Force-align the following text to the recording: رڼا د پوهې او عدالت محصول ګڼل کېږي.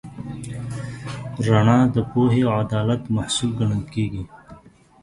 رڼا 1.45 1.77
د 1.95 1.97
پوهې 2.11 2.41
او 2.49 2.53
عدالت 2.63 3.01
محصول 3.15 3.51
ګڼل 3.59 3.83
کېږي. 3.93 4.23